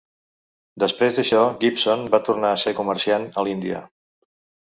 [0.83, 3.83] Després d'això, Gibson va tornar a ser comerciant a l'Índia.